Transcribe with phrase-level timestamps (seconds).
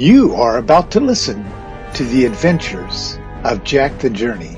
[0.00, 1.44] You are about to listen
[1.94, 4.56] to the adventures of Jack the Journey.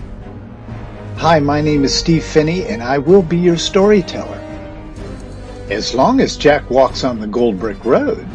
[1.17, 4.39] Hi, my name is Steve Phinney, and I will be your storyteller.
[5.71, 8.29] As long as Jack walks on the Gold Brick Road,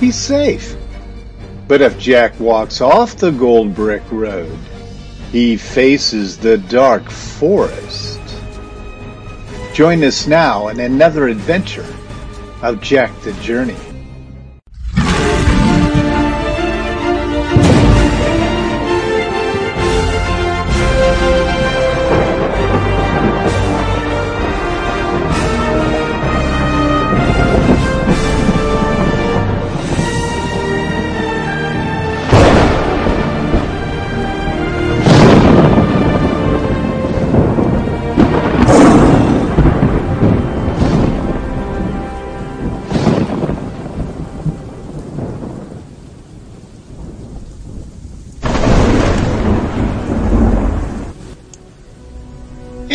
[0.00, 0.74] he's safe.
[1.68, 4.58] But if Jack walks off the Gold Brick Road,
[5.30, 8.18] he faces the dark forest.
[9.74, 11.86] Join us now in another adventure
[12.62, 13.76] of Jack the Journey.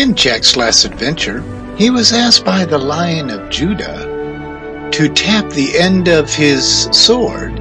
[0.03, 1.41] In Jack's last adventure,
[1.77, 7.57] he was asked by the Lion of Judah to tap the end of his sword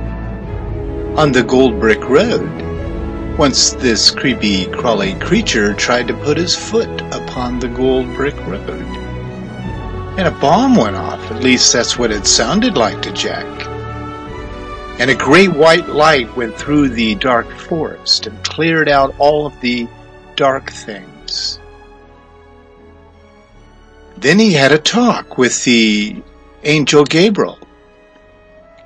[1.17, 2.51] on the Gold Brick Road
[3.39, 8.69] once this creepy, crawly creature tried to put his foot upon the Gold Brick Road.
[10.19, 13.47] And a bomb went off, at least that's what it sounded like to Jack.
[14.99, 19.61] And a great white light went through the dark forest and cleared out all of
[19.61, 19.87] the
[20.35, 21.61] dark things.
[24.23, 26.23] Then he had a talk with the
[26.63, 27.59] angel Gabriel.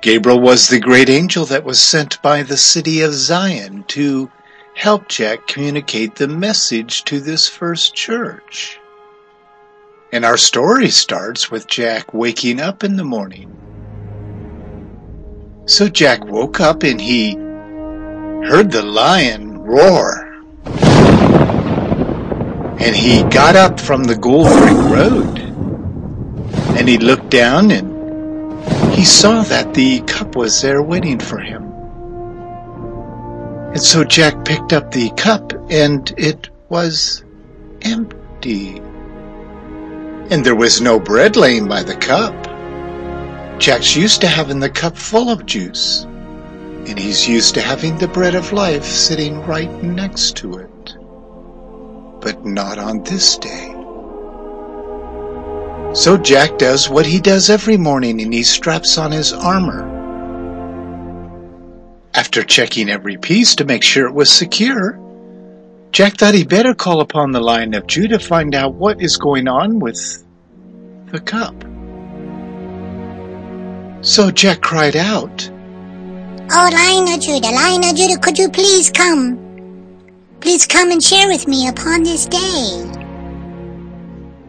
[0.01, 4.31] Gabriel was the great angel that was sent by the city of Zion to
[4.73, 8.79] help Jack communicate the message to this first church.
[10.11, 13.55] And our story starts with Jack waking up in the morning.
[15.67, 20.26] So Jack woke up and he heard the lion roar
[22.79, 25.39] and he got up from the Goldbrick Road.
[26.77, 31.63] And he looked down and he saw that the cup was there waiting for him.
[33.71, 37.23] And so Jack picked up the cup and it was
[37.81, 38.77] empty.
[40.29, 42.35] And there was no bread laying by the cup.
[43.59, 46.03] Jack's used to having the cup full of juice.
[46.03, 50.69] And he's used to having the bread of life sitting right next to it
[52.27, 53.73] but not on this day.
[55.93, 59.87] So Jack does what he does every morning and he straps on his armor.
[62.13, 64.99] After checking every piece to make sure it was secure,
[65.93, 69.15] Jack thought he'd better call upon the Lion of Judah to find out what is
[69.15, 70.25] going on with
[71.13, 71.55] the cup.
[74.03, 75.49] So Jack cried out,
[76.51, 79.46] Oh, Lion of Judah, Lion of Judah, could you please come?
[80.39, 82.83] Please come and share with me upon this day.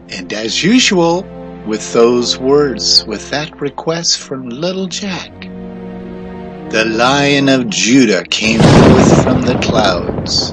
[0.09, 1.23] And as usual,
[1.65, 5.31] with those words, with that request from little Jack,
[6.69, 10.51] the Lion of Judah came forth from the clouds,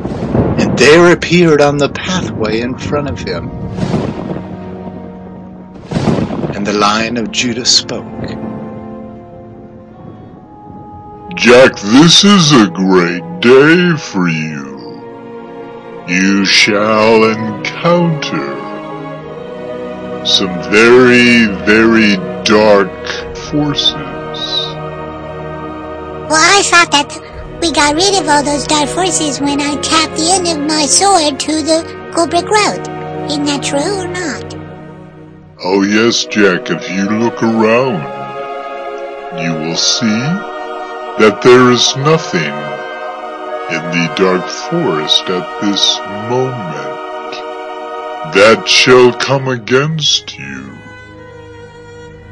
[0.59, 3.51] and there appeared on the pathway in front of him.
[6.57, 8.05] And the Lion of Judah spoke.
[11.35, 14.76] Jack, this is a great day for you
[16.09, 18.55] you shall encounter
[20.25, 23.07] some very, very dark
[23.51, 23.97] forces.
[26.29, 30.17] Well, I thought that we got rid of all those dark forces when I tapped
[30.17, 31.83] the end of my sword to the
[32.15, 32.87] Goldbrick Road.
[33.29, 34.55] Isn't that true or not?
[35.65, 38.03] Oh yes, Jack, if you look around,
[39.43, 40.07] you will see
[41.19, 42.76] that there is nothing
[43.69, 45.99] in the dark forest at this
[46.31, 46.87] moment
[48.33, 50.73] that shall come against you.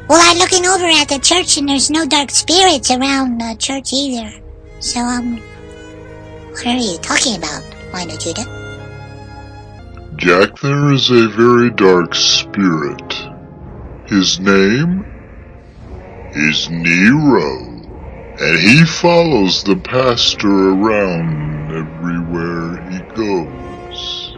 [0.07, 3.91] Well, I'm looking over at the church and there's no dark spirits around the church
[3.91, 4.31] either.
[4.79, 5.41] So, um,
[6.51, 8.45] what are you talking about, Lion of Judah?
[10.15, 13.13] Jack, there is a very dark spirit.
[14.05, 15.03] His name
[16.33, 17.74] is Nero
[18.39, 24.35] and he follows the pastor around everywhere he goes.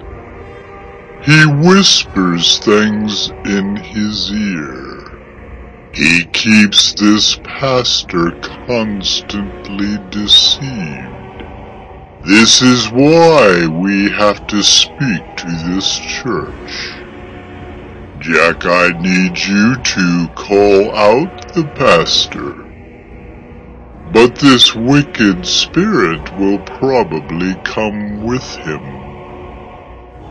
[1.26, 5.20] He whispers things in his ear.
[5.94, 8.32] He keeps this pastor
[8.68, 11.44] constantly deceived.
[12.24, 16.94] This is why we have to speak to this church.
[18.20, 22.67] Jack, I need you to call out the pastor
[24.12, 28.82] But this wicked spirit will probably come with him.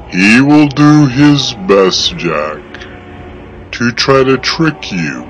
[0.08, 2.62] He will do his best, Jack,
[3.73, 5.25] to try to trick you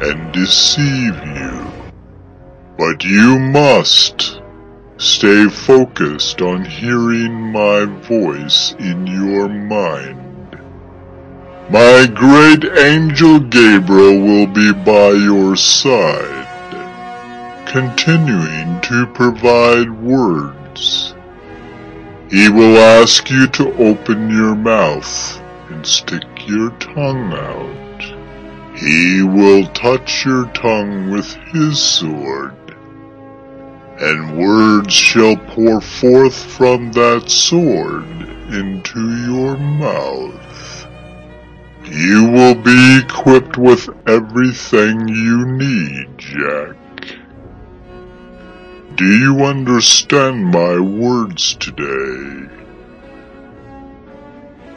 [0.00, 1.66] and deceive you.
[2.76, 4.42] But you must
[4.98, 10.60] stay focused on hearing my voice in your mind.
[11.70, 16.45] My great angel Gabriel will be by your side
[17.66, 21.14] continuing to provide words.
[22.30, 28.78] He will ask you to open your mouth and stick your tongue out.
[28.78, 32.54] He will touch your tongue with his sword,
[34.00, 38.06] and words shall pour forth from that sword
[38.52, 40.86] into your mouth.
[41.84, 46.76] You will be equipped with everything you need, Jack.
[48.96, 52.48] Do you understand my words today?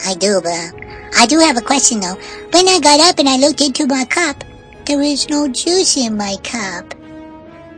[0.06, 0.76] I do, but
[1.18, 2.18] I do have a question though.
[2.52, 4.44] When I got up and I looked into my cup,
[4.86, 6.94] there was no juice in my cup.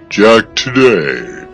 [0.09, 1.45] Jack, today,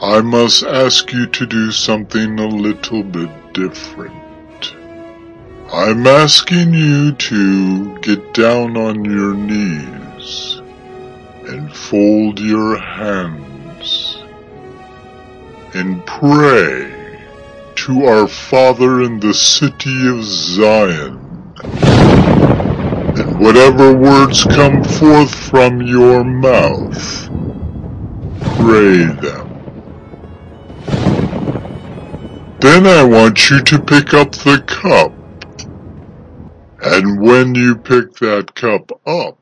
[0.00, 4.74] I must ask you to do something a little bit different.
[5.70, 10.62] I'm asking you to get down on your knees
[11.46, 13.49] and fold your hands
[15.74, 17.18] and pray
[17.76, 21.18] to our Father in the city of Zion.
[23.16, 27.28] And whatever words come forth from your mouth,
[28.56, 29.46] pray them.
[32.60, 35.12] Then I want you to pick up the cup.
[36.82, 39.38] And when you pick that cup up,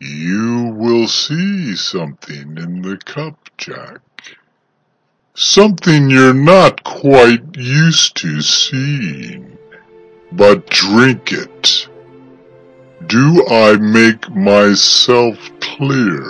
[0.00, 4.00] you will see something in the cup, Jack.
[5.40, 9.56] Something you're not quite used to seeing.
[10.32, 11.86] But drink it.
[13.06, 16.24] Do I make myself clear?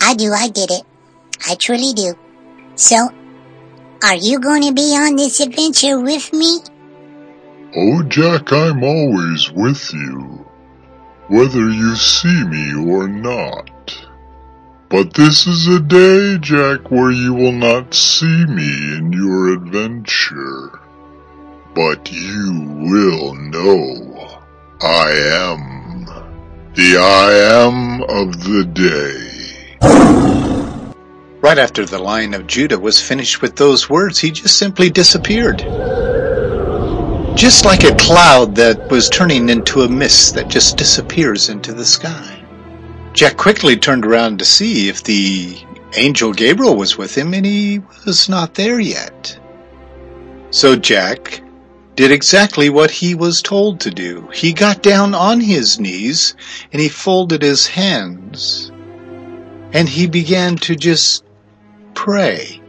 [0.00, 0.82] I do, I get it.
[1.46, 2.14] I truly do.
[2.74, 3.08] So,
[4.02, 6.58] are you going to be on this adventure with me?
[7.76, 10.44] Oh, Jack, I'm always with you,
[11.28, 13.70] whether you see me or not.
[14.88, 20.78] But this is a day, Jack, where you will not see me in your adventure.
[21.74, 22.52] But you
[22.88, 24.42] will know
[24.80, 26.04] I am
[26.74, 27.32] the I
[27.66, 29.76] am of the day.
[31.40, 35.58] Right after the Lion of Judah was finished with those words, he just simply disappeared.
[37.36, 41.84] Just like a cloud that was turning into a mist that just disappears into the
[41.84, 42.35] sky.
[43.16, 45.58] Jack quickly turned around to see if the
[45.96, 49.38] angel Gabriel was with him, and he was not there yet.
[50.50, 51.40] So Jack
[51.94, 54.28] did exactly what he was told to do.
[54.34, 56.34] He got down on his knees
[56.70, 58.70] and he folded his hands
[59.72, 61.24] and he began to just
[61.94, 62.60] pray.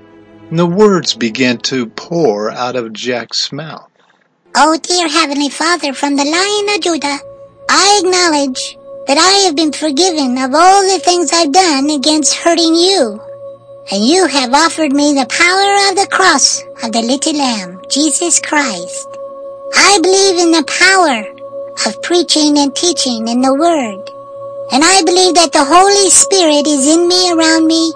[0.49, 3.89] And the words began to pour out of Jack's mouth.
[4.55, 7.19] Oh, dear Heavenly Father, from the Lion of Judah,
[7.69, 8.76] I acknowledge
[9.07, 13.21] that I have been forgiven of all the things I've done against hurting you.
[13.89, 18.41] And you have offered me the power of the cross of the little lamb, Jesus
[18.41, 19.07] Christ.
[19.73, 21.23] I believe in the power
[21.87, 24.03] of preaching and teaching in the Word.
[24.73, 27.93] And I believe that the Holy Spirit is in me, around me,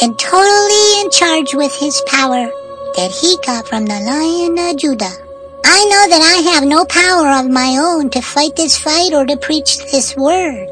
[0.00, 2.48] and totally in charge with His power
[2.96, 5.23] that He got from the Lion of Judah.
[5.66, 9.24] I know that I have no power of my own to fight this fight or
[9.24, 10.68] to preach this word.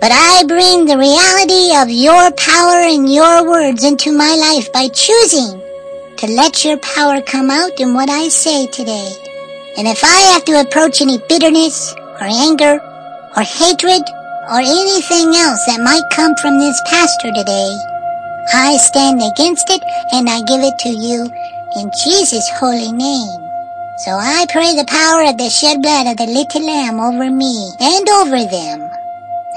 [0.00, 4.88] But I bring the reality of your power and your words into my life by
[4.88, 5.60] choosing
[6.16, 9.12] to let your power come out in what I say today.
[9.76, 12.80] And if I have to approach any bitterness or anger
[13.36, 14.02] or hatred
[14.48, 17.70] or anything else that might come from this pastor today,
[18.54, 19.82] I stand against it
[20.12, 21.28] and I give it to you
[21.76, 23.45] in Jesus' holy name.
[23.98, 27.72] So I pray the power of the shed blood of the little lamb over me
[27.80, 28.84] and over them.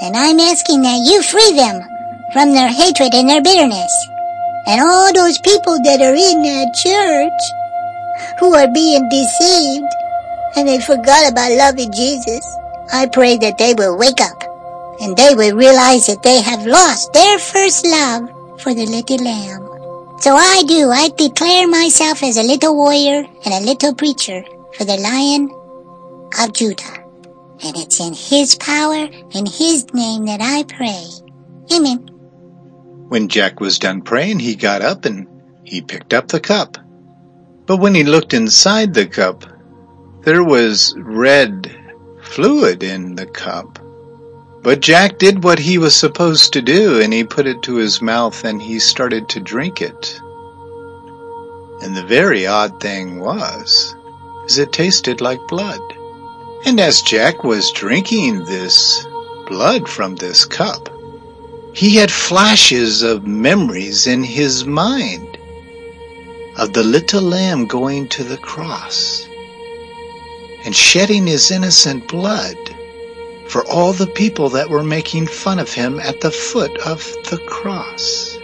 [0.00, 1.84] And I'm asking that you free them
[2.32, 3.92] from their hatred and their bitterness.
[4.66, 7.40] And all those people that are in that church
[8.40, 9.92] who are being deceived
[10.56, 12.40] and they forgot about loving Jesus,
[12.94, 14.40] I pray that they will wake up
[15.02, 18.24] and they will realize that they have lost their first love
[18.62, 19.69] for the little lamb.
[20.20, 20.90] So I do.
[20.90, 25.50] I declare myself as a little warrior and a little preacher for the Lion
[26.38, 27.04] of Judah.
[27.62, 31.04] And it's in His power and His name that I pray.
[31.74, 32.06] Amen.
[33.08, 35.26] When Jack was done praying, he got up and
[35.64, 36.76] he picked up the cup.
[37.64, 39.44] But when he looked inside the cup,
[40.22, 41.74] there was red
[42.22, 43.78] fluid in the cup.
[44.62, 48.02] But Jack did what he was supposed to do and he put it to his
[48.02, 50.20] mouth and he started to drink it.
[51.82, 53.94] And the very odd thing was,
[54.46, 55.80] is it tasted like blood.
[56.66, 59.06] And as Jack was drinking this
[59.46, 60.90] blood from this cup,
[61.72, 65.38] he had flashes of memories in his mind
[66.58, 69.26] of the little lamb going to the cross
[70.66, 72.56] and shedding his innocent blood
[73.50, 77.38] for all the people that were making fun of him at the foot of the
[77.48, 78.38] cross.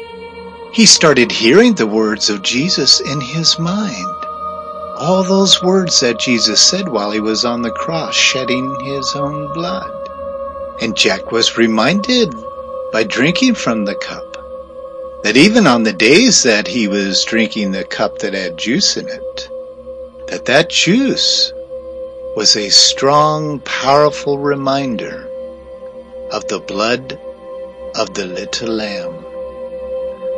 [0.73, 4.17] He started hearing the words of Jesus in his mind.
[4.99, 9.53] All those words that Jesus said while he was on the cross shedding his own
[9.55, 9.91] blood.
[10.83, 12.35] And Jack was reminded
[12.93, 14.37] by drinking from the cup
[15.23, 19.09] that even on the days that he was drinking the cup that had juice in
[19.09, 19.49] it,
[20.29, 21.53] that that juice
[22.37, 25.26] was a strong, powerful reminder
[26.31, 27.19] of the blood
[27.95, 29.25] of the little lamb.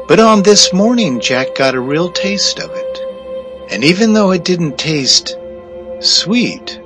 [0.06, 3.72] But on this morning, Jack got a real taste of it.
[3.72, 5.36] And even though it didn't taste
[5.98, 6.80] sweet,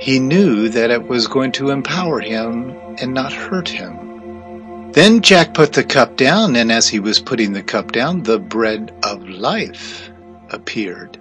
[0.00, 4.90] he knew that it was going to empower him and not hurt him.
[4.90, 8.40] Then Jack put the cup down, and as he was putting the cup down, the
[8.40, 10.10] bread of life
[10.50, 11.20] appeared.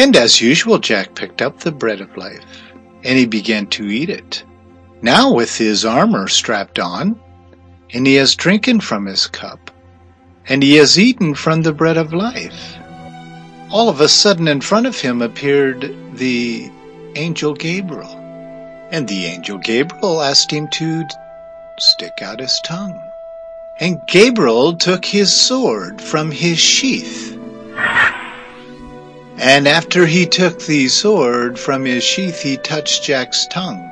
[0.00, 2.62] And as usual, Jack picked up the bread of life,
[3.04, 4.42] and he began to eat it.
[5.02, 7.20] Now with his armor strapped on,
[7.92, 9.70] and he has drinking from his cup,
[10.48, 12.76] and he has eaten from the bread of life.
[13.70, 16.70] All of a sudden in front of him appeared the
[17.14, 18.16] angel Gabriel,
[18.90, 21.04] and the angel Gabriel asked him to
[21.78, 22.98] stick out his tongue.
[23.80, 27.36] And Gabriel took his sword from his sheath
[29.40, 33.90] and after he took the sword from his sheath, he touched Jack's tongue.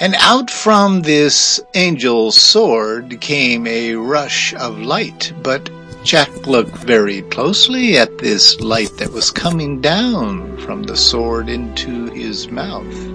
[0.00, 5.70] And out from this angel's sword came a rush of light, but
[6.02, 12.06] Jack looked very closely at this light that was coming down from the sword into
[12.06, 13.06] his mouth.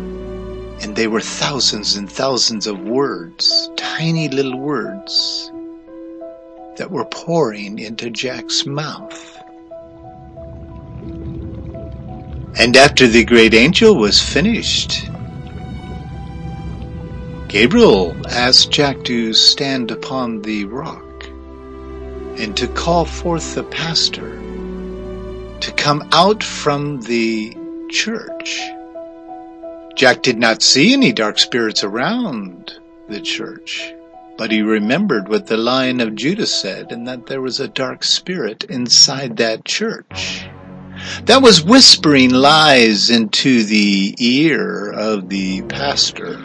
[0.82, 5.52] And they were thousands and thousands of words, tiny little words,
[6.78, 9.41] that were pouring into Jack's mouth.
[12.58, 15.10] And after the great angel was finished,
[17.48, 21.26] Gabriel asked Jack to stand upon the rock
[22.38, 24.38] and to call forth the pastor
[25.60, 27.56] to come out from the
[27.90, 28.62] church.
[29.96, 33.94] Jack did not see any dark spirits around the church,
[34.38, 38.04] but he remembered what the Lion of Judah said and that there was a dark
[38.04, 40.41] spirit inside that church
[41.26, 46.40] that was whispering lies into the ear of the pastor.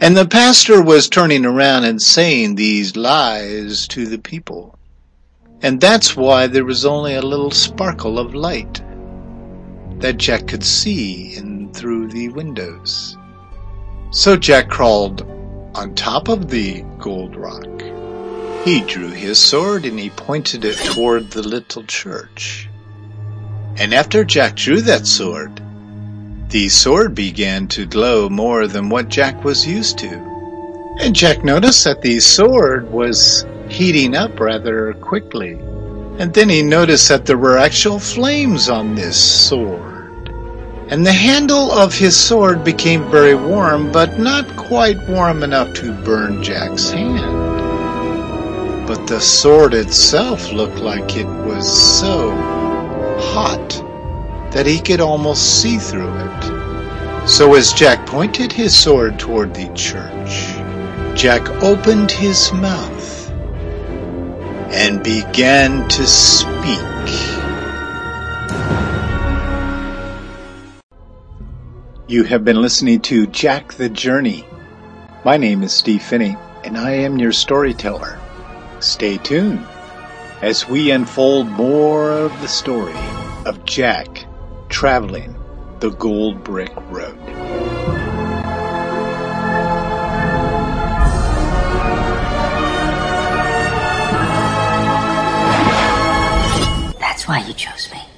[0.00, 4.78] And the pastor was turning around and saying these lies to the people.
[5.62, 8.82] And that's why there was only a little sparkle of light
[10.00, 13.16] that Jack could see in through the windows.
[14.10, 15.22] So Jack crawled
[15.74, 17.64] on top of the gold rock.
[18.64, 22.68] He drew his sword and he pointed it toward the little church.
[23.78, 25.60] And after Jack drew that sword,
[26.50, 30.96] the sword began to glow more than what Jack was used to.
[31.00, 35.52] And Jack noticed that the sword was heating up rather quickly.
[36.18, 40.28] And then he noticed that there were actual flames on this sword.
[40.88, 45.92] And the handle of his sword became very warm, but not quite warm enough to
[46.04, 48.86] burn Jack's hand.
[48.86, 51.66] But the sword itself looked like it was
[51.98, 52.30] so
[53.32, 53.70] hot
[54.52, 57.26] that he could almost see through it.
[57.26, 60.52] So as Jack pointed his sword toward the church,
[61.18, 63.30] Jack opened his mouth
[64.70, 66.78] and began to speak.
[72.06, 74.44] You have been listening to Jack the Journey.
[75.24, 78.18] My name is Steve Phinney, and I am your storyteller.
[78.80, 79.66] Stay tuned
[80.42, 84.24] as we unfold more of the story of Jack
[84.68, 85.36] traveling
[85.80, 87.18] the Gold Brick Road.
[96.98, 98.11] That's why you chose me.